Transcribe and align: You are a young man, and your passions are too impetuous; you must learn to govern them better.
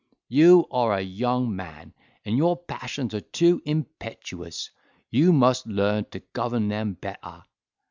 You 0.29 0.65
are 0.71 0.93
a 0.93 1.01
young 1.01 1.55
man, 1.55 1.93
and 2.25 2.35
your 2.35 2.57
passions 2.57 3.13
are 3.13 3.21
too 3.21 3.61
impetuous; 3.65 4.71
you 5.11 5.31
must 5.31 5.67
learn 5.67 6.05
to 6.05 6.21
govern 6.33 6.69
them 6.69 6.93
better. 6.95 7.43